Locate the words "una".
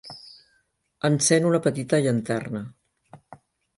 1.51-1.61